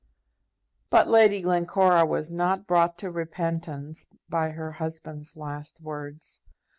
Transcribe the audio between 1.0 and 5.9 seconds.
Lady Glencora was not brought to repentance by her husband's last